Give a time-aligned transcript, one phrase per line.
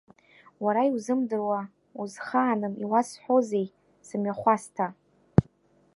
[0.63, 1.59] Уара иузымдыруа,
[2.01, 3.67] узхааным иуасҳәозеи,
[4.07, 4.87] сымҩахәасҭа.